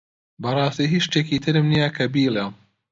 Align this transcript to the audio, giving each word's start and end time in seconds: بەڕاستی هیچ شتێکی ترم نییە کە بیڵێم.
بەڕاستی 0.41 0.91
هیچ 0.93 1.03
شتێکی 1.07 1.37
ترم 1.43 1.65
نییە 1.71 1.89
کە 1.97 2.05
بیڵێم. 2.13 2.53